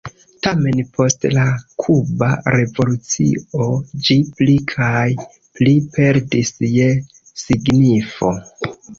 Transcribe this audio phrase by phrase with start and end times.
[0.45, 1.41] Tamen post la
[1.81, 3.67] kuba revolucio
[4.07, 5.03] ĝi pli kaj
[5.59, 6.87] pli perdis je
[7.43, 8.31] signifo.